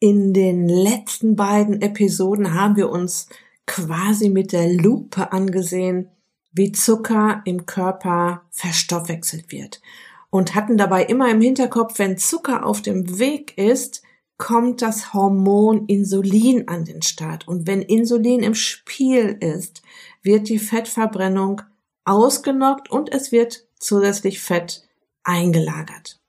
[0.00, 3.28] In den letzten beiden Episoden haben wir uns
[3.66, 6.10] quasi mit der Lupe angesehen,
[6.52, 9.80] wie Zucker im Körper verstoffwechselt wird
[10.30, 14.02] und hatten dabei immer im Hinterkopf, wenn Zucker auf dem Weg ist,
[14.36, 17.48] kommt das Hormon Insulin an den Start.
[17.48, 19.82] Und wenn Insulin im Spiel ist,
[20.22, 21.62] wird die Fettverbrennung
[22.04, 24.86] ausgenockt und es wird zusätzlich Fett
[25.24, 26.20] eingelagert.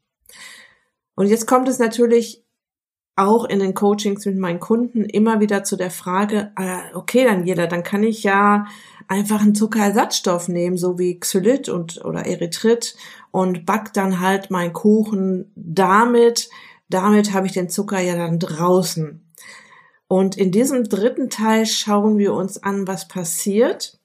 [1.15, 2.43] Und jetzt kommt es natürlich
[3.19, 7.67] auch in den Coachings mit meinen Kunden immer wieder zu der Frage, äh, okay, Daniela,
[7.67, 8.65] dann kann ich ja
[9.07, 12.95] einfach einen Zuckerersatzstoff nehmen, so wie Xylit und oder Erythrit
[13.31, 16.49] und back dann halt meinen Kuchen damit.
[16.89, 19.25] Damit habe ich den Zucker ja dann draußen.
[20.07, 23.99] Und in diesem dritten Teil schauen wir uns an, was passiert,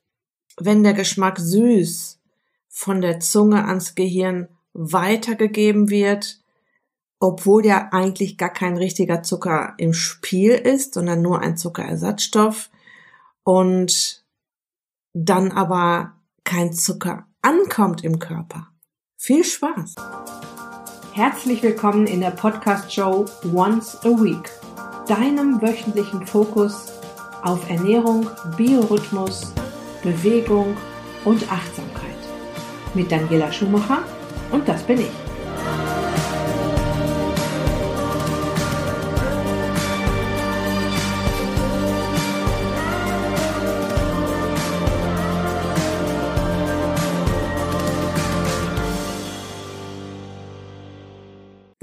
[0.58, 2.20] wenn der Geschmack süß
[2.68, 6.43] von der Zunge ans Gehirn weitergegeben wird
[7.24, 12.68] obwohl ja eigentlich gar kein richtiger Zucker im Spiel ist, sondern nur ein Zuckerersatzstoff
[13.44, 14.22] und
[15.14, 16.12] dann aber
[16.44, 18.68] kein Zucker ankommt im Körper.
[19.16, 19.94] Viel Spaß!
[21.14, 24.50] Herzlich willkommen in der Podcast-Show Once a Week,
[25.08, 26.92] deinem wöchentlichen Fokus
[27.42, 28.28] auf Ernährung,
[28.58, 29.54] Biorhythmus,
[30.02, 30.76] Bewegung
[31.24, 32.10] und Achtsamkeit.
[32.92, 34.04] Mit Daniela Schumacher
[34.52, 35.23] und das bin ich.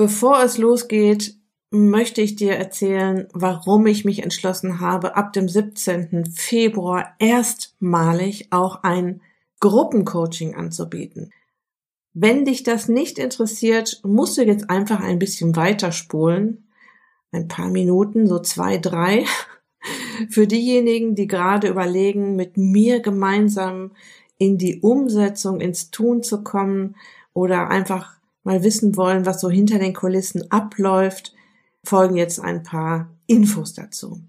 [0.01, 1.35] Bevor es losgeht,
[1.69, 6.25] möchte ich dir erzählen, warum ich mich entschlossen habe, ab dem 17.
[6.25, 9.21] Februar erstmalig auch ein
[9.59, 11.31] Gruppencoaching anzubieten.
[12.15, 16.67] Wenn dich das nicht interessiert, musst du jetzt einfach ein bisschen weiterspulen.
[17.31, 19.25] Ein paar Minuten, so zwei, drei.
[20.31, 23.91] Für diejenigen, die gerade überlegen, mit mir gemeinsam
[24.39, 26.95] in die Umsetzung, ins Tun zu kommen
[27.35, 31.33] oder einfach mal wissen wollen, was so hinter den Kulissen abläuft,
[31.83, 34.21] folgen jetzt ein paar Infos dazu.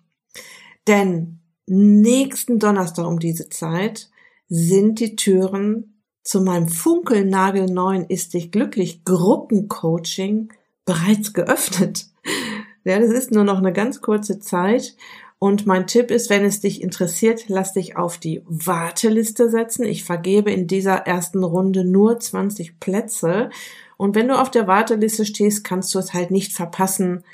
[0.86, 4.10] Denn nächsten Donnerstag um diese Zeit
[4.48, 10.52] sind die Türen zu meinem funkelnagelneuen Ist dich glücklich Gruppencoaching
[10.84, 12.06] bereits geöffnet.
[12.84, 14.96] Ja, das ist nur noch eine ganz kurze Zeit
[15.42, 19.84] und mein Tipp ist, wenn es dich interessiert, lass dich auf die Warteliste setzen.
[19.84, 23.50] Ich vergebe in dieser ersten Runde nur 20 Plätze.
[23.96, 27.24] Und wenn du auf der Warteliste stehst, kannst du es halt nicht verpassen,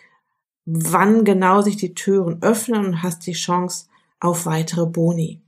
[0.64, 3.86] wann genau sich die Türen öffnen und hast die Chance
[4.20, 5.40] auf weitere Boni.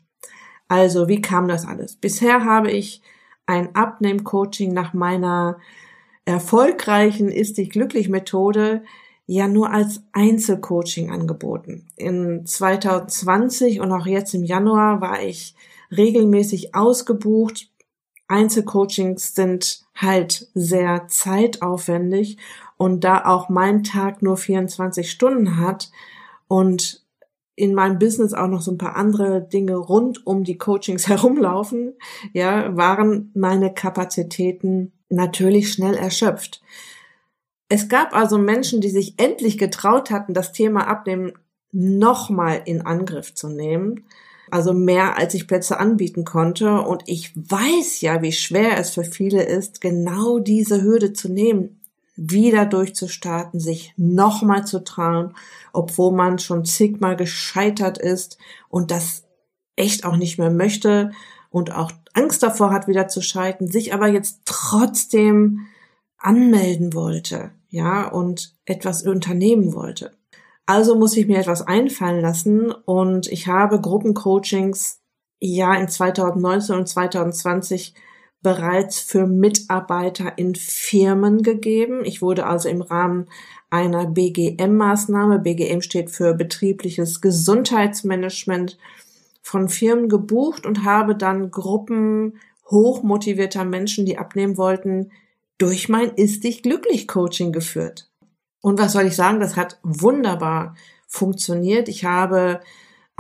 [0.69, 1.97] Also, wie kam das alles?
[1.97, 3.03] Bisher habe ich
[3.47, 5.59] ein Abnehm-Coaching nach meiner
[6.25, 8.83] erfolgreichen Ist dich glücklich Methode
[9.27, 11.87] ja nur als Einzelcoaching angeboten.
[11.97, 15.55] In 2020 und auch jetzt im Januar war ich
[15.97, 17.71] regelmäßig ausgebucht.
[18.29, 22.39] Einzelcoachings sind halt sehr zeitaufwendig
[22.77, 25.91] und da auch mein Tag nur 24 Stunden hat
[26.49, 27.05] und
[27.55, 31.95] in meinem Business auch noch so ein paar andere Dinge rund um die Coachings herumlaufen,
[32.33, 36.63] ja, waren meine Kapazitäten natürlich schnell erschöpft.
[37.69, 41.33] Es gab also Menschen, die sich endlich getraut hatten, das Thema Abnehmen
[41.71, 44.07] nochmal in Angriff zu nehmen.
[44.51, 46.81] Also mehr, als ich Plätze anbieten konnte.
[46.81, 51.81] Und ich weiß ja, wie schwer es für viele ist, genau diese Hürde zu nehmen,
[52.17, 55.35] wieder durchzustarten, sich nochmal zu trauen,
[55.73, 59.25] obwohl man schon zigmal gescheitert ist und das
[59.77, 61.13] echt auch nicht mehr möchte
[61.49, 65.67] und auch Angst davor hat, wieder zu scheitern, sich aber jetzt trotzdem
[66.19, 70.13] anmelden wollte ja, und etwas unternehmen wollte.
[70.71, 75.01] Also muss ich mir etwas einfallen lassen und ich habe Gruppencoachings
[75.41, 77.93] ja in 2019 und 2020
[78.41, 82.05] bereits für Mitarbeiter in Firmen gegeben.
[82.05, 83.27] Ich wurde also im Rahmen
[83.69, 88.79] einer BGM-Maßnahme, BGM steht für betriebliches Gesundheitsmanagement,
[89.43, 92.39] von Firmen gebucht und habe dann Gruppen
[92.71, 95.11] hochmotivierter Menschen, die abnehmen wollten,
[95.59, 98.10] durch mein Ist dich glücklich Coaching geführt.
[98.61, 99.41] Und was soll ich sagen?
[99.41, 100.75] Das hat wunderbar
[101.07, 101.89] funktioniert.
[101.89, 102.61] Ich habe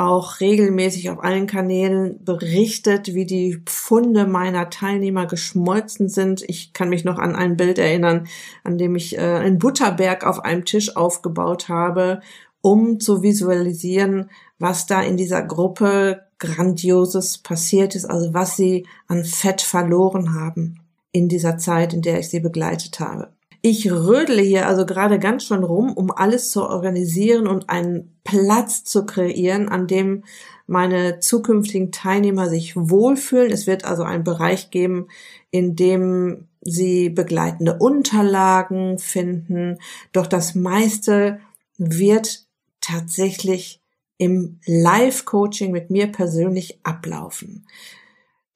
[0.00, 6.42] auch regelmäßig auf allen Kanälen berichtet, wie die Pfunde meiner Teilnehmer geschmolzen sind.
[6.48, 8.26] Ich kann mich noch an ein Bild erinnern,
[8.64, 12.22] an dem ich äh, einen Butterberg auf einem Tisch aufgebaut habe,
[12.62, 19.25] um zu visualisieren, was da in dieser Gruppe grandioses passiert ist, also was sie an
[19.26, 20.81] Fett verloren haben
[21.12, 23.28] in dieser Zeit, in der ich sie begleitet habe.
[23.62, 28.84] Ich rödle hier also gerade ganz schön rum, um alles zu organisieren und einen Platz
[28.84, 30.24] zu kreieren, an dem
[30.66, 33.50] meine zukünftigen Teilnehmer sich wohlfühlen.
[33.50, 35.08] Es wird also einen Bereich geben,
[35.50, 39.78] in dem sie begleitende Unterlagen finden.
[40.12, 41.40] Doch das meiste
[41.76, 42.46] wird
[42.80, 43.80] tatsächlich
[44.16, 47.66] im Live-Coaching mit mir persönlich ablaufen.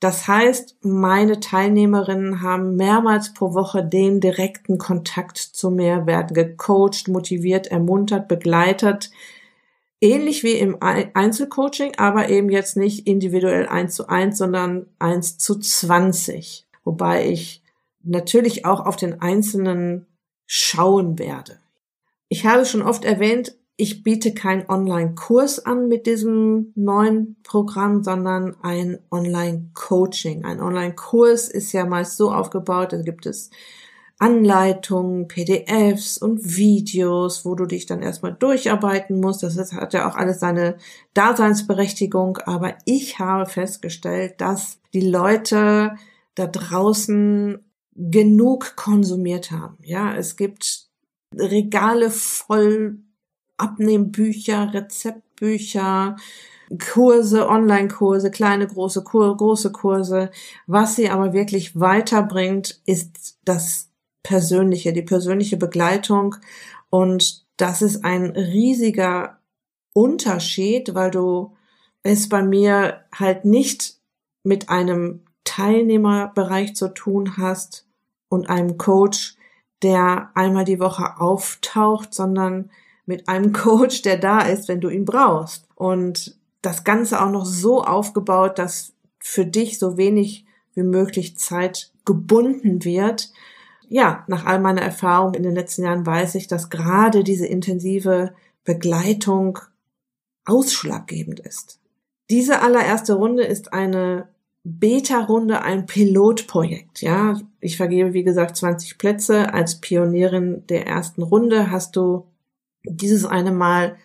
[0.04, 7.08] Das heißt, meine Teilnehmerinnen haben mehrmals pro Woche den direkten Kontakt zu mir, werden gecoacht,
[7.08, 9.10] motiviert, ermuntert, begleitet.
[10.02, 15.58] Ähnlich wie im Einzelcoaching, aber eben jetzt nicht individuell eins zu eins, sondern eins zu
[15.58, 16.66] zwanzig.
[16.84, 17.62] Wobei ich
[18.02, 20.04] natürlich auch auf den Einzelnen
[20.44, 21.60] schauen werde.
[22.28, 28.56] Ich habe schon oft erwähnt, ich biete keinen Online-Kurs an mit diesem neuen Programm, sondern
[28.62, 30.44] ein Online-Coaching.
[30.44, 33.50] Ein Online-Kurs ist ja meist so aufgebaut, da gibt es
[34.18, 39.42] Anleitungen, PDFs und Videos, wo du dich dann erstmal durcharbeiten musst.
[39.42, 40.76] Das hat ja auch alles seine
[41.14, 42.38] Daseinsberechtigung.
[42.38, 45.96] Aber ich habe festgestellt, dass die Leute
[46.36, 47.58] da draußen
[47.96, 49.78] genug konsumiert haben.
[49.82, 50.88] Ja, es gibt
[51.36, 52.98] Regale voll
[53.56, 56.16] Abnehmbücher, Rezeptbücher,
[56.92, 60.30] Kurse, Online-Kurse, kleine, große, Kur große Kurse.
[60.66, 63.90] Was sie aber wirklich weiterbringt, ist das
[64.22, 66.36] Persönliche, die persönliche Begleitung.
[66.90, 69.38] Und das ist ein riesiger
[69.92, 71.54] Unterschied, weil du
[72.02, 73.98] es bei mir halt nicht
[74.42, 77.86] mit einem Teilnehmerbereich zu tun hast
[78.28, 79.36] und einem Coach,
[79.82, 82.70] der einmal die Woche auftaucht, sondern
[83.06, 85.66] mit einem Coach, der da ist, wenn du ihn brauchst.
[85.74, 91.92] Und das Ganze auch noch so aufgebaut, dass für dich so wenig wie möglich Zeit
[92.04, 93.30] gebunden wird.
[93.88, 98.34] Ja, nach all meiner Erfahrung in den letzten Jahren weiß ich, dass gerade diese intensive
[98.64, 99.58] Begleitung
[100.44, 101.80] ausschlaggebend ist.
[102.30, 104.28] Diese allererste Runde ist eine
[104.64, 107.02] Beta-Runde, ein Pilotprojekt.
[107.02, 109.52] Ja, ich vergebe, wie gesagt, 20 Plätze.
[109.52, 112.26] Als Pionierin der ersten Runde hast du
[112.84, 113.96] dieses eine Mal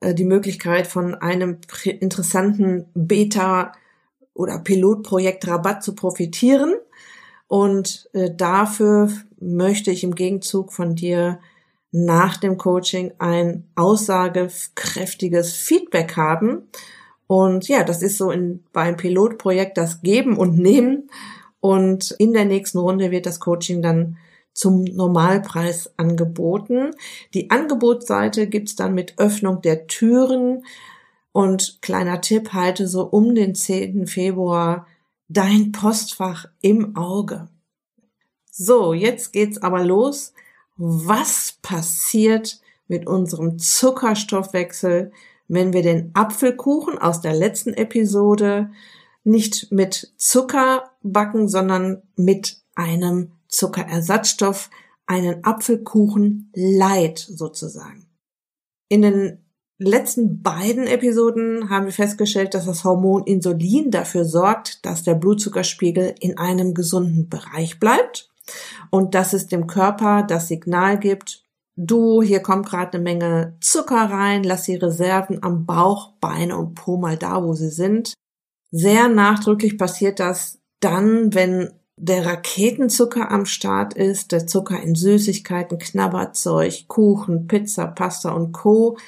[0.00, 3.72] äh, die Möglichkeit von einem interessanten Beta-
[4.34, 6.74] oder Pilotprojekt Rabatt zu profitieren.
[7.46, 11.38] Und äh, dafür möchte ich im Gegenzug von dir
[11.92, 16.68] nach dem Coaching ein aussagekräftiges Feedback haben.
[17.26, 21.08] Und ja, das ist so in, beim Pilotprojekt das Geben und Nehmen.
[21.60, 24.18] Und in der nächsten Runde wird das Coaching dann
[24.54, 26.92] zum Normalpreis angeboten.
[27.34, 30.64] Die Angebotsseite gibt's dann mit Öffnung der Türen
[31.32, 34.06] und kleiner Tipp, halte so um den 10.
[34.06, 34.86] Februar
[35.28, 37.48] dein Postfach im Auge.
[38.50, 40.32] So, jetzt geht's aber los.
[40.76, 45.12] Was passiert mit unserem Zuckerstoffwechsel,
[45.48, 48.70] wenn wir den Apfelkuchen aus der letzten Episode
[49.24, 54.70] nicht mit Zucker backen, sondern mit einem Zuckerersatzstoff,
[55.06, 58.06] einen Apfelkuchen light sozusagen.
[58.88, 59.44] In den
[59.78, 66.14] letzten beiden Episoden haben wir festgestellt, dass das Hormon Insulin dafür sorgt, dass der Blutzuckerspiegel
[66.20, 68.30] in einem gesunden Bereich bleibt
[68.90, 71.44] und dass es dem Körper das Signal gibt,
[71.76, 76.74] du, hier kommt gerade eine Menge Zucker rein, lass die Reserven am Bauch, Beine und
[76.74, 78.14] Po mal da, wo sie sind.
[78.70, 85.78] Sehr nachdrücklich passiert das dann, wenn der Raketenzucker am Start ist, der Zucker in Süßigkeiten,
[85.78, 88.98] Knabberzeug, Kuchen, Pizza, Pasta und Co.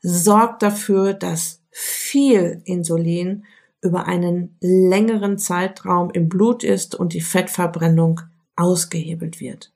[0.00, 3.44] sorgt dafür, dass viel Insulin
[3.82, 8.20] über einen längeren Zeitraum im Blut ist und die Fettverbrennung
[8.56, 9.72] ausgehebelt wird.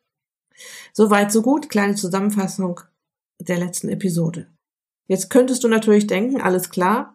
[0.93, 1.69] Soweit, so gut.
[1.69, 2.81] Kleine Zusammenfassung
[3.41, 4.47] der letzten Episode.
[5.07, 7.14] Jetzt könntest du natürlich denken, alles klar,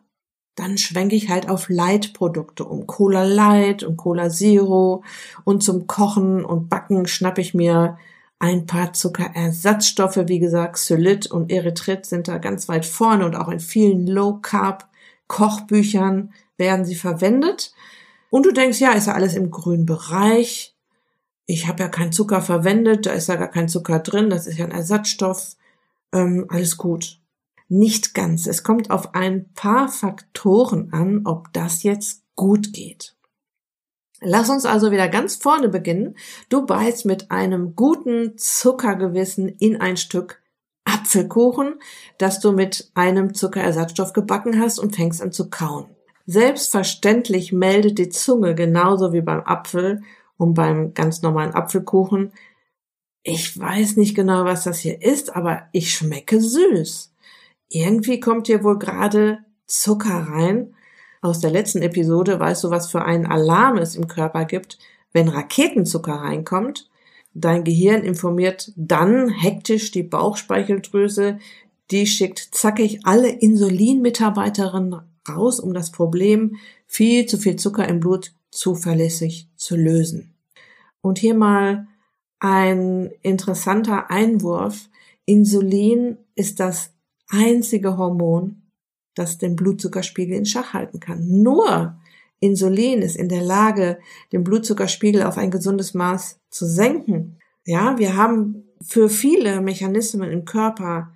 [0.60, 2.86] dann schwenke ich halt auf Light-Produkte um.
[2.86, 5.04] Cola Light und Cola Zero
[5.46, 7.98] und zum Kochen und Backen schnappe ich mir
[8.40, 13.50] ein paar Zuckerersatzstoffe, wie gesagt, Xylit und Erythrit sind da ganz weit vorne und auch
[13.50, 17.74] in vielen Low-Carb-Kochbüchern werden sie verwendet.
[18.30, 20.76] Und du denkst, ja, ist ja alles im grünen Bereich.
[21.48, 24.58] Ich habe ja keinen Zucker verwendet, da ist ja gar kein Zucker drin, das ist
[24.58, 25.56] ja ein Ersatzstoff.
[26.14, 27.19] Ähm, alles gut.
[27.70, 28.48] Nicht ganz.
[28.48, 33.16] Es kommt auf ein paar Faktoren an, ob das jetzt gut geht.
[34.22, 36.18] Lass uns also wieder ganz vorne beginnen.
[36.50, 40.42] Du beißt mit einem guten Zuckergewissen in ein Stück
[40.84, 41.76] Apfelkuchen,
[42.18, 45.86] das du mit einem Zuckerersatzstoff gebacken hast und fängst an zu kauen.
[46.26, 50.02] Selbstverständlich meldet die Zunge genauso wie beim Apfel
[50.38, 52.34] und beim ganz normalen Apfelkuchen
[53.24, 57.14] ich weiß nicht genau, was das hier ist, aber ich schmecke süß.
[57.70, 60.74] Irgendwie kommt hier wohl gerade Zucker rein.
[61.22, 64.80] Aus der letzten Episode weißt du, was für einen Alarm es im Körper gibt,
[65.14, 66.90] wenn Raketenzucker reinkommt.
[67.34, 71.38] Dein Gehirn informiert dann hektisch die Bauchspeicheldrüse,
[71.92, 76.58] die schickt zackig alle Insulinmitarbeiterinnen raus, um das Problem
[76.88, 80.34] viel zu viel Zucker im Blut zuverlässig zu lösen.
[81.02, 81.88] Und hier mal
[82.40, 84.90] ein interessanter Einwurf.
[85.26, 86.92] Insulin ist das
[87.30, 88.64] einzige Hormon,
[89.16, 91.42] das den Blutzuckerspiegel in Schach halten kann.
[91.42, 91.98] Nur
[92.40, 94.00] Insulin ist in der Lage,
[94.32, 97.38] den Blutzuckerspiegel auf ein gesundes Maß zu senken.
[97.66, 101.12] Ja, wir haben für viele Mechanismen im Körper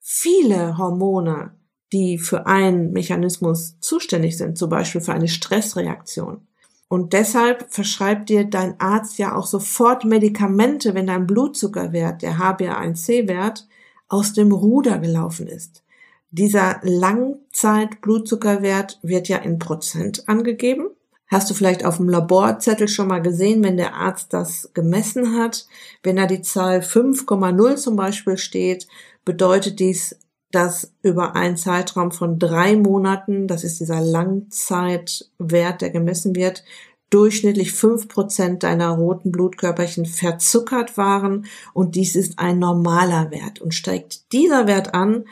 [0.00, 1.54] viele Hormone,
[1.92, 6.46] die für einen Mechanismus zuständig sind, zum Beispiel für eine Stressreaktion.
[6.88, 13.68] Und deshalb verschreibt dir dein Arzt ja auch sofort Medikamente, wenn dein Blutzuckerwert, der HbA1c-Wert,
[14.08, 15.82] aus dem Ruder gelaufen ist.
[16.30, 20.90] Dieser Langzeit-Blutzuckerwert wird ja in Prozent angegeben.
[21.26, 25.66] Hast du vielleicht auf dem Laborzettel schon mal gesehen, wenn der Arzt das gemessen hat?
[26.02, 28.88] Wenn da die Zahl 5,0 zum Beispiel steht,
[29.24, 30.16] bedeutet dies
[30.50, 36.64] dass über einen Zeitraum von drei Monaten, das ist dieser Langzeitwert, der gemessen wird,
[37.10, 43.60] durchschnittlich fünf Prozent deiner roten Blutkörperchen verzuckert waren und dies ist ein normaler Wert.
[43.60, 45.24] Und steigt dieser Wert an,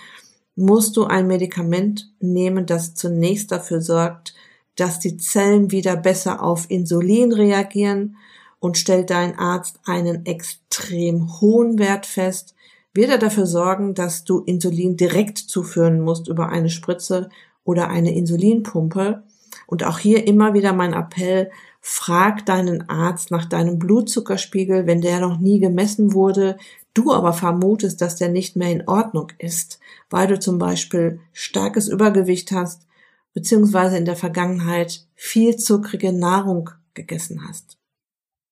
[0.54, 4.34] musst du ein Medikament nehmen, das zunächst dafür sorgt,
[4.74, 8.16] dass die Zellen wieder besser auf Insulin reagieren
[8.58, 12.54] und stellt dein Arzt einen extrem hohen Wert fest,
[12.94, 17.28] wird er dafür sorgen, dass du Insulin direkt zuführen musst über eine Spritze
[17.64, 19.22] oder eine Insulinpumpe.
[19.66, 21.50] Und auch hier immer wieder mein Appell,
[21.88, 26.56] frag deinen Arzt nach deinem Blutzuckerspiegel, wenn der noch nie gemessen wurde,
[26.94, 29.78] du aber vermutest, dass der nicht mehr in Ordnung ist,
[30.10, 32.88] weil du zum Beispiel starkes Übergewicht hast,
[33.34, 37.78] beziehungsweise in der Vergangenheit viel zuckrige Nahrung gegessen hast.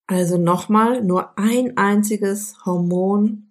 [0.06, 3.48] Also nochmal, nur ein einziges Hormon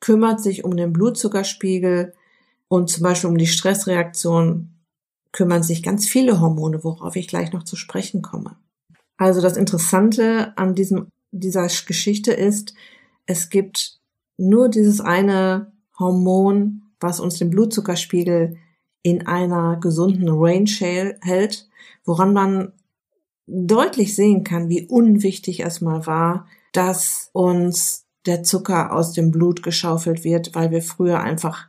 [0.00, 2.14] kümmert sich um den Blutzuckerspiegel
[2.66, 4.74] und zum Beispiel um die Stressreaktion
[5.30, 8.56] kümmern sich ganz viele Hormone, worauf ich gleich noch zu sprechen komme.
[9.20, 12.72] Also das Interessante an diesem, dieser Geschichte ist,
[13.26, 14.00] es gibt
[14.38, 18.56] nur dieses eine Hormon, was uns den Blutzuckerspiegel
[19.02, 20.70] in einer gesunden Range
[21.20, 21.68] hält,
[22.06, 22.72] woran man
[23.46, 29.62] deutlich sehen kann, wie unwichtig es mal war, dass uns der Zucker aus dem Blut
[29.62, 31.68] geschaufelt wird, weil wir früher einfach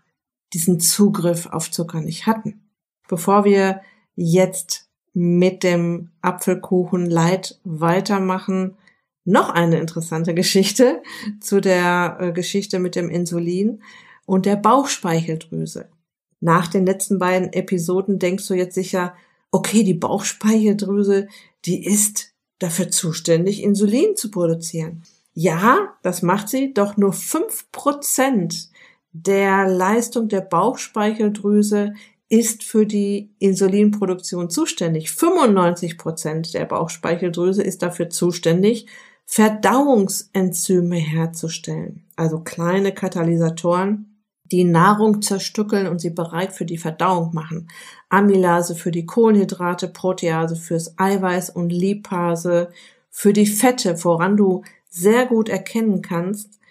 [0.53, 2.69] diesen Zugriff auf Zucker nicht hatten.
[3.09, 3.81] Bevor wir
[4.15, 8.77] jetzt mit dem Apfelkuchen Light weitermachen,
[9.25, 11.01] noch eine interessante Geschichte
[11.39, 13.81] zu der äh, Geschichte mit dem Insulin
[14.25, 15.89] und der Bauchspeicheldrüse.
[16.39, 19.13] Nach den letzten beiden Episoden denkst du jetzt sicher,
[19.51, 21.27] okay, die Bauchspeicheldrüse,
[21.65, 25.03] die ist dafür zuständig, Insulin zu produzieren.
[25.33, 28.69] Ja, das macht sie, doch nur fünf Prozent
[29.13, 31.93] der Leistung der Bauchspeicheldrüse
[32.31, 35.11] ist für die Insulinproduktion zuständig.
[35.11, 38.87] 95 Prozent der Bauchspeicheldrüse ist dafür zuständig,
[39.25, 47.69] Verdauungsenzyme herzustellen, also kleine Katalysatoren, die Nahrung zerstückeln und sie bereit für die Verdauung machen.
[48.07, 52.69] Amylase für die Kohlenhydrate, Protease fürs Eiweiß und Lipase
[53.09, 56.61] für die Fette, woran du sehr gut erkennen kannst,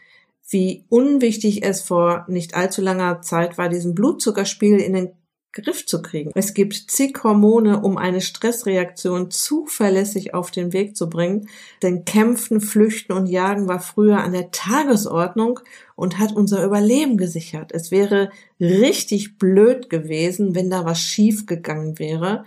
[0.48, 5.10] wie unwichtig es vor nicht allzu langer Zeit war, diesen Blutzuckerspiegel in den
[5.52, 6.30] Griff zu kriegen.
[6.34, 11.48] Es gibt zig Hormone, um eine Stressreaktion zuverlässig auf den Weg zu bringen,
[11.82, 15.60] denn Kämpfen, Flüchten und Jagen war früher an der Tagesordnung
[15.96, 17.72] und hat unser Überleben gesichert.
[17.72, 18.30] Es wäre
[18.60, 22.44] richtig blöd gewesen, wenn da was schief gegangen wäre.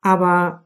[0.00, 0.64] Aber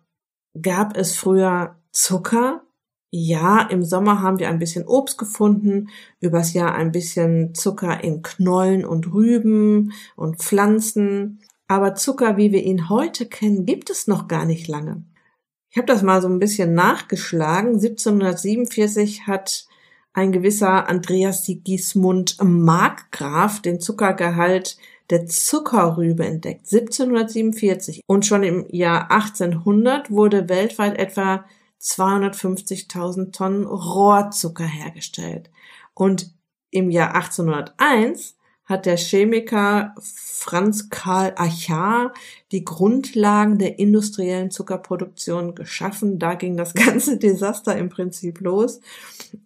[0.61, 2.63] gab es früher Zucker?
[3.11, 5.89] Ja, im Sommer haben wir ein bisschen Obst gefunden,
[6.21, 11.41] übers Jahr ein bisschen Zucker in Knollen und Rüben und Pflanzen.
[11.69, 15.05] Aber Zucker, wie wir ihn heute kennen, gibt es noch gar nicht lange.
[15.71, 17.75] Ich habe das mal so ein bisschen nachgeschlagen.
[17.75, 19.67] 1747 hat
[20.15, 24.79] ein gewisser Andreas Sigismund Markgraf den Zuckergehalt
[25.11, 26.73] der Zuckerrübe entdeckt.
[26.73, 28.01] 1747.
[28.07, 31.45] Und schon im Jahr 1800 wurde weltweit etwa
[31.81, 35.51] 250.000 Tonnen Rohrzucker hergestellt.
[35.93, 36.33] Und
[36.71, 38.38] im Jahr 1801
[38.69, 42.13] hat der Chemiker Franz Karl Achar
[42.53, 46.19] die Grundlagen der industriellen Zuckerproduktion geschaffen.
[46.19, 48.81] Da ging das ganze Desaster im Prinzip los.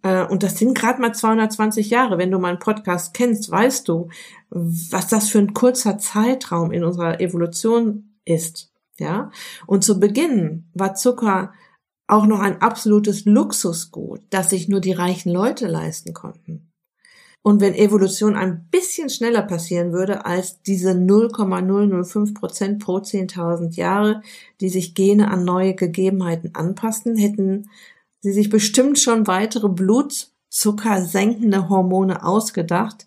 [0.03, 2.19] Äh, und das sind gerade mal 220 Jahre.
[2.19, 4.09] Wenn du meinen Podcast kennst, weißt du,
[4.51, 8.73] was das für ein kurzer Zeitraum in unserer Evolution ist.
[8.99, 9.31] Ja.
[9.67, 11.53] Und zu Beginn war Zucker
[12.09, 16.72] auch noch ein absolutes Luxusgut, das sich nur die reichen Leute leisten konnten.
[17.43, 24.23] Und wenn Evolution ein bisschen schneller passieren würde als diese 0,005 Prozent pro 10.000 Jahre,
[24.61, 27.69] die sich Gene an neue Gegebenheiten anpassen, hätten
[28.21, 33.07] sie sich bestimmt schon weitere blutzuckersenkende Hormone ausgedacht.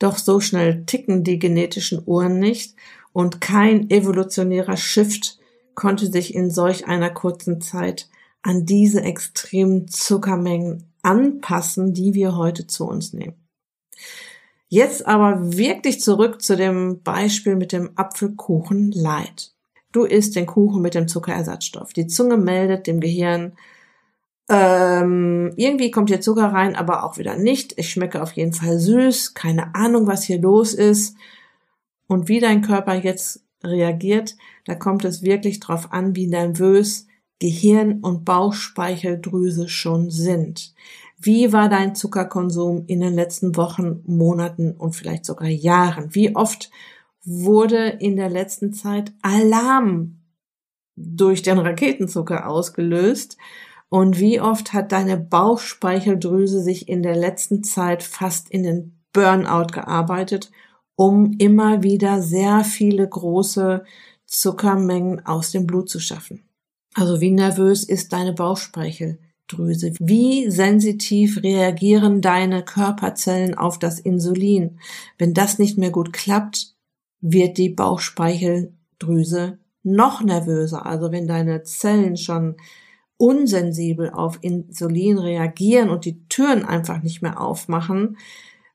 [0.00, 2.74] Doch so schnell ticken die genetischen Uhren nicht
[3.12, 5.38] und kein evolutionärer Shift
[5.76, 8.08] konnte sich in solch einer kurzen Zeit
[8.42, 13.37] an diese extremen Zuckermengen anpassen, die wir heute zu uns nehmen.
[14.68, 19.52] Jetzt aber wirklich zurück zu dem Beispiel mit dem Apfelkuchen Light.
[19.92, 21.92] Du isst den Kuchen mit dem Zuckerersatzstoff.
[21.92, 23.54] Die Zunge meldet dem Gehirn,
[24.50, 27.78] ähm, irgendwie kommt hier Zucker rein, aber auch wieder nicht.
[27.78, 29.34] Ich schmecke auf jeden Fall süß.
[29.34, 31.16] Keine Ahnung, was hier los ist.
[32.06, 37.06] Und wie dein Körper jetzt reagiert, da kommt es wirklich drauf an, wie nervös
[37.40, 40.74] Gehirn und Bauchspeicheldrüse schon sind.
[41.20, 46.14] Wie war dein Zuckerkonsum in den letzten Wochen, Monaten und vielleicht sogar Jahren?
[46.14, 46.70] Wie oft
[47.24, 50.20] wurde in der letzten Zeit Alarm
[50.94, 53.36] durch den Raketenzucker ausgelöst?
[53.88, 59.72] Und wie oft hat deine Bauchspeicheldrüse sich in der letzten Zeit fast in den Burnout
[59.72, 60.52] gearbeitet,
[60.94, 63.82] um immer wieder sehr viele große
[64.26, 66.44] Zuckermengen aus dem Blut zu schaffen?
[66.94, 69.27] Also wie nervös ist deine Bauchspeicheldrüse?
[69.48, 69.92] Schilddrüse.
[69.98, 74.78] Wie sensitiv reagieren deine Körperzellen auf das Insulin?
[75.18, 76.74] Wenn das nicht mehr gut klappt,
[77.20, 80.86] wird die Bauchspeicheldrüse noch nervöser.
[80.86, 82.56] Also wenn deine Zellen schon
[83.16, 88.16] unsensibel auf Insulin reagieren und die Türen einfach nicht mehr aufmachen,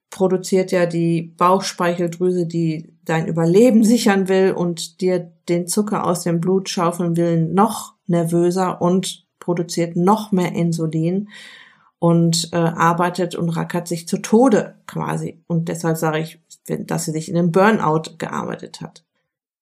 [0.10, 6.39] produziert ja die Bauchspeicheldrüse, die dein Überleben sichern will und dir den Zucker aus dem
[6.39, 11.29] Blut schaufeln will, noch nervöser und produziert noch mehr Insulin
[12.00, 15.44] und äh, arbeitet und rackert sich zu Tode quasi.
[15.48, 19.03] Und deshalb sage ich, dass sie sich in einem Burnout gearbeitet hat.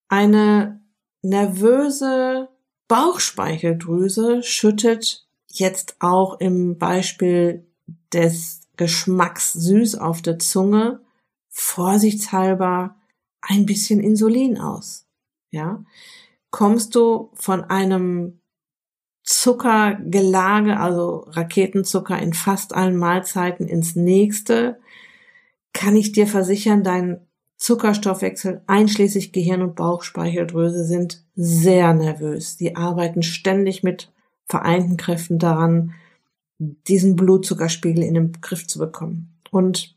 [0.08, 0.80] Eine
[1.24, 2.50] nervöse
[2.88, 7.66] Bauchspeicheldrüse schüttet jetzt auch im Beispiel
[8.14, 11.02] des Geschmacks süß auf der Zunge
[11.50, 12.96] vorsichtshalber
[13.42, 15.08] ein bisschen Insulin aus.
[15.50, 15.84] Ja,
[16.52, 18.41] kommst du von einem
[19.32, 24.80] Zuckergelage, also Raketenzucker in fast allen Mahlzeiten ins nächste,
[25.74, 27.22] kann ich dir versichern, dein
[27.56, 32.58] Zuckerstoffwechsel einschließlich Gehirn und Bauchspeicheldrüse sind sehr nervös.
[32.58, 34.12] Die arbeiten ständig mit
[34.48, 35.94] vereinten Kräften daran,
[36.60, 39.40] diesen Blutzuckerspiegel in den Griff zu bekommen.
[39.50, 39.96] Und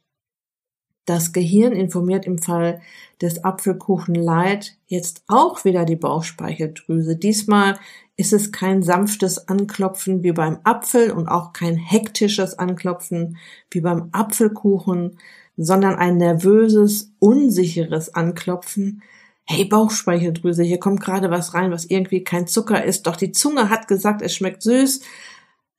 [1.04, 2.80] das Gehirn informiert im Fall
[3.20, 7.16] des Apfelkuchen Light jetzt auch wieder die Bauchspeicheldrüse.
[7.16, 7.78] Diesmal
[8.16, 13.36] ist es kein sanftes Anklopfen wie beim Apfel und auch kein hektisches Anklopfen
[13.70, 15.18] wie beim Apfelkuchen,
[15.56, 19.02] sondern ein nervöses, unsicheres Anklopfen.
[19.44, 23.68] Hey Bauchspeicheldrüse, hier kommt gerade was rein, was irgendwie kein Zucker ist, doch die Zunge
[23.68, 25.02] hat gesagt, es schmeckt süß.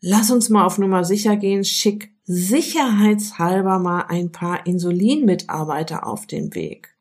[0.08, 6.54] Lass uns mal auf Nummer sicher gehen, schick sicherheitshalber mal ein paar Insulinmitarbeiter auf den
[6.54, 6.96] Weg.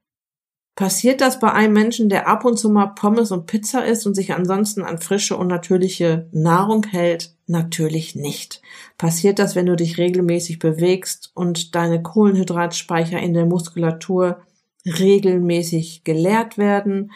[0.75, 4.14] Passiert das bei einem Menschen, der ab und zu mal Pommes und Pizza isst und
[4.14, 7.35] sich ansonsten an frische und natürliche Nahrung hält?
[7.47, 8.62] Natürlich nicht.
[8.97, 14.38] Passiert das, wenn du dich regelmäßig bewegst und deine Kohlenhydratspeicher in der Muskulatur
[14.87, 17.12] regelmäßig geleert werden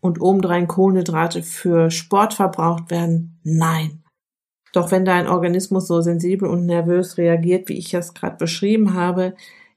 [0.00, 3.38] und obendrein Kohlenhydrate für Sport verbraucht werden?
[3.44, 4.02] Nein.
[4.72, 9.34] Doch wenn dein Organismus so sensibel und nervös reagiert, wie ich es gerade beschrieben habe,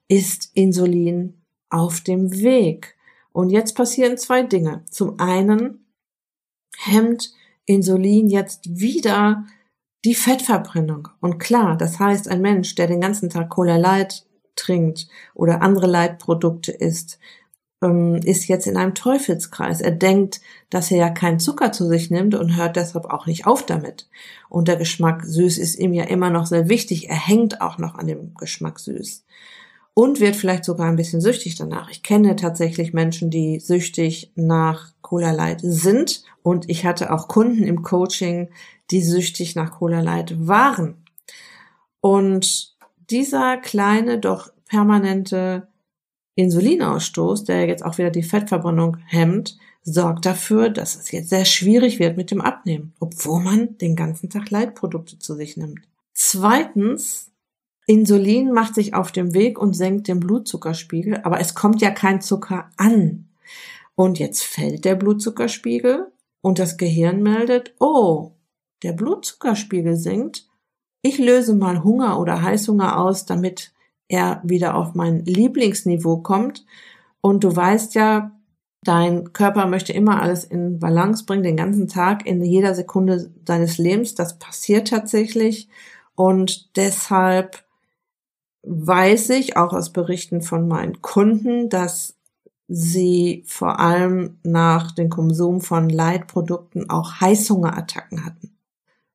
[0.08, 2.96] ist Insulin auf dem Weg.
[3.32, 4.84] Und jetzt passieren zwei Dinge.
[4.90, 5.86] Zum einen
[6.78, 7.32] hemmt
[7.64, 9.46] Insulin jetzt wieder
[10.04, 11.08] die Fettverbrennung.
[11.20, 14.26] Und klar, das heißt, ein Mensch, der den ganzen Tag Cola Light
[14.56, 17.18] trinkt oder andere Leitprodukte isst,
[17.82, 19.80] ähm, ist jetzt in einem Teufelskreis.
[19.80, 20.40] Er denkt,
[20.70, 24.08] dass er ja keinen Zucker zu sich nimmt und hört deshalb auch nicht auf damit.
[24.48, 27.10] Und der Geschmack süß ist ihm ja immer noch sehr wichtig.
[27.10, 29.24] Er hängt auch noch an dem Geschmack süß.
[29.94, 31.90] Und wird vielleicht sogar ein bisschen süchtig danach.
[31.90, 36.22] Ich kenne tatsächlich Menschen, die süchtig nach Cola Light sind.
[36.42, 38.48] Und ich hatte auch Kunden im Coaching,
[38.90, 41.04] die süchtig nach Cola Light waren.
[42.00, 42.74] Und
[43.10, 45.68] dieser kleine, doch permanente
[46.34, 51.98] Insulinausstoß, der jetzt auch wieder die Fettverbrennung hemmt, sorgt dafür, dass es jetzt sehr schwierig
[51.98, 55.80] wird mit dem Abnehmen, obwohl man den ganzen Tag Leitprodukte zu sich nimmt.
[56.14, 57.30] Zweitens,
[57.86, 62.20] Insulin macht sich auf dem Weg und senkt den Blutzuckerspiegel, aber es kommt ja kein
[62.20, 63.28] Zucker an.
[63.94, 68.32] Und jetzt fällt der Blutzuckerspiegel und das Gehirn meldet, oh,
[68.82, 70.46] der Blutzuckerspiegel sinkt.
[71.02, 73.72] Ich löse mal Hunger oder Heißhunger aus, damit
[74.12, 76.64] er wieder auf mein Lieblingsniveau kommt.
[77.22, 78.32] Und du weißt ja,
[78.84, 83.78] dein Körper möchte immer alles in Balance bringen, den ganzen Tag, in jeder Sekunde deines
[83.78, 84.14] Lebens.
[84.14, 85.68] Das passiert tatsächlich.
[86.14, 87.64] Und deshalb
[88.64, 92.16] weiß ich auch aus Berichten von meinen Kunden, dass
[92.68, 98.51] sie vor allem nach dem Konsum von Leitprodukten auch Heißhungerattacken hatten.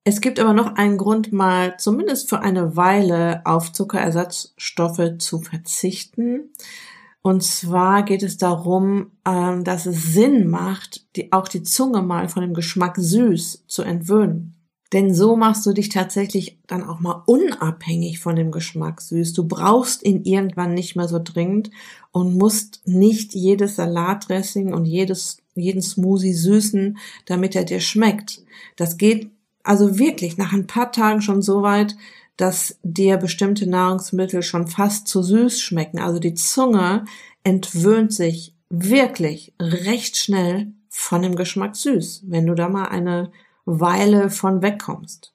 [0.09, 6.53] Es gibt aber noch einen Grund, mal zumindest für eine Weile auf Zuckerersatzstoffe zu verzichten.
[7.21, 12.41] Und zwar geht es darum, ähm, dass es Sinn macht, auch die Zunge mal von
[12.41, 14.55] dem Geschmack süß zu entwöhnen.
[14.93, 19.33] Denn so machst du dich tatsächlich dann auch mal unabhängig von dem Geschmack süß.
[19.33, 21.69] Du brauchst ihn irgendwann nicht mehr so dringend
[22.13, 28.41] und musst nicht jedes Salatdressing und jedes, jeden Smoothie süßen, damit er dir schmeckt.
[28.77, 29.31] Das geht
[29.67, 31.95] also wirklich nach ein paar Tagen schon so weit,
[32.37, 35.99] dass dir bestimmte Nahrungsmittel schon fast zu süß schmecken.
[35.99, 37.05] Also die Zunge
[37.43, 43.31] entwöhnt sich wirklich recht schnell von dem Geschmack süß, wenn du da mal eine
[43.65, 45.33] Weile von wegkommst.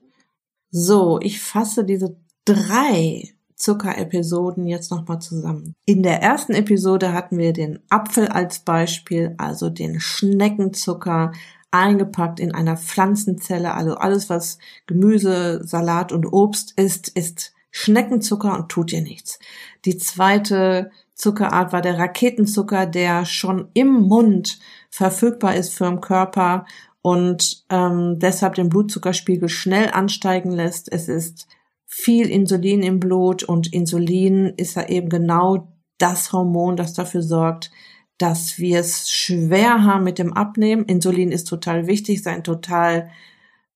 [0.71, 5.75] So, ich fasse diese drei Zuckerepisoden jetzt nochmal zusammen.
[5.85, 11.33] In der ersten Episode hatten wir den Apfel als Beispiel, also den Schneckenzucker
[11.73, 18.69] eingepackt in einer Pflanzenzelle, also alles was Gemüse, Salat und Obst ist, ist Schneckenzucker und
[18.69, 19.39] tut dir nichts.
[19.85, 24.59] Die zweite Zuckerart war der Raketenzucker, der schon im Mund
[24.91, 26.67] verfügbar ist für den Körper
[27.01, 30.93] und ähm, deshalb den Blutzuckerspiegel schnell ansteigen lässt.
[30.93, 31.49] Es ist
[31.87, 37.71] viel Insulin im Blut und Insulin ist ja eben genau das Hormon, das dafür sorgt,
[38.19, 40.85] dass wir es schwer haben mit dem Abnehmen.
[40.85, 43.11] Insulin ist total wichtig, sein total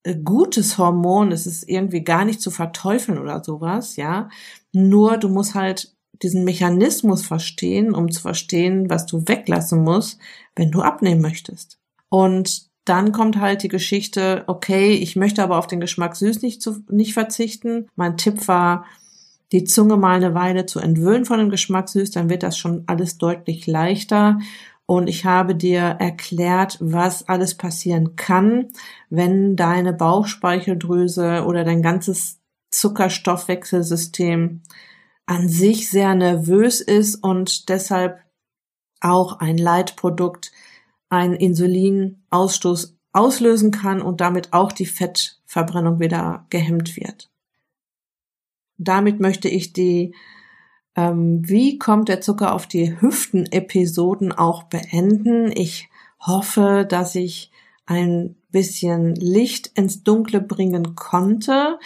[0.05, 1.33] äh, gutes Hormon.
[1.33, 4.29] Es ist irgendwie gar nicht zu verteufeln oder sowas, ja.
[4.73, 10.19] Nur du musst halt diesen Mechanismus verstehen, um zu verstehen, was du weglassen musst,
[10.55, 11.79] wenn du abnehmen möchtest.
[12.09, 16.63] Und dann kommt halt die Geschichte, okay, ich möchte aber auf den Geschmack süß nicht,
[16.63, 17.89] zu, nicht verzichten.
[17.97, 18.87] Mein Tipp war,
[19.53, 22.85] die Zunge mal eine Weile zu entwöhnen von dem Geschmack süß, dann wird das schon
[22.87, 24.39] alles deutlich leichter.
[24.87, 28.69] Und ich habe dir erklärt, was alles passieren kann,
[29.11, 34.63] wenn deine Bauchspeicheldrüse oder dein ganzes Zuckerstoffwechselsystem
[35.27, 38.21] an sich sehr nervös ist und deshalb
[39.01, 40.53] auch ein Leitprodukt
[41.09, 47.31] einen Insulinausstoß auslösen kann und damit auch die Fettverbrennung wieder gehemmt wird.
[48.79, 50.15] Damit möchte ich die
[50.97, 55.53] ähm, Wie kommt der Zucker auf die Hüften Episoden auch beenden.
[55.55, 57.51] Ich hoffe, dass ich
[57.85, 61.79] ein bisschen Licht ins Dunkle bringen konnte.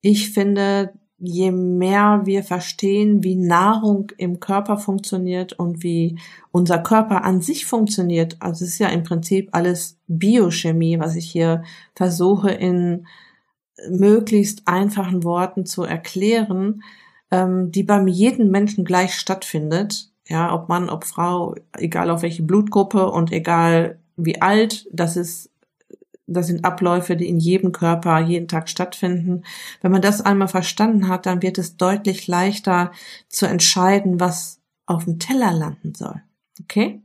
[0.00, 6.18] Ich finde, je mehr wir verstehen, wie Nahrung im Körper funktioniert und wie
[6.52, 11.28] unser Körper an sich funktioniert, also es ist ja im Prinzip alles Biochemie, was ich
[11.28, 11.64] hier
[11.96, 13.06] versuche in
[13.90, 16.82] möglichst einfachen Worten zu erklären,
[17.30, 20.10] ähm, die beim jedem Menschen gleich stattfindet.
[20.26, 25.50] Ja, ob Mann, ob Frau, egal auf welche Blutgruppe und egal wie alt, das ist
[26.28, 29.44] das sind Abläufe, die in jedem Körper jeden Tag stattfinden.
[29.80, 32.92] Wenn man das einmal verstanden hat, dann wird es deutlich leichter
[33.28, 36.22] zu entscheiden, was auf dem Teller landen soll.
[36.60, 37.02] Okay?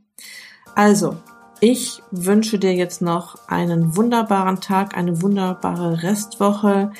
[0.74, 1.16] Also,
[1.60, 6.92] ich wünsche dir jetzt noch einen wunderbaren Tag, eine wunderbare Restwoche.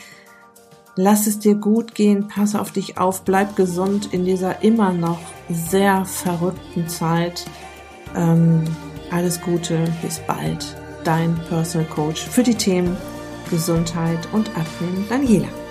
[0.97, 5.19] Lass es dir gut gehen, pass auf dich auf, bleib gesund in dieser immer noch
[5.49, 7.45] sehr verrückten Zeit.
[8.17, 8.65] Ähm,
[9.11, 12.97] alles Gute, bis bald dein Personal Coach für die Themen
[13.51, 15.64] Gesundheit und Abnehmen, Daniela.